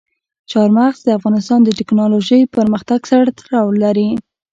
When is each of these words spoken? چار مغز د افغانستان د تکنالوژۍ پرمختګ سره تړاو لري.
چار 0.51 0.69
مغز 0.77 0.99
د 1.05 1.09
افغانستان 1.19 1.59
د 1.63 1.69
تکنالوژۍ 1.79 2.41
پرمختګ 2.55 2.99
سره 3.11 3.33
تړاو 3.39 3.67
لري. 3.83 4.09